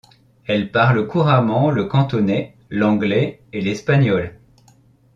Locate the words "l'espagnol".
3.61-4.35